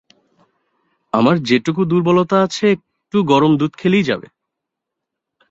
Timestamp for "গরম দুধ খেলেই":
3.23-4.03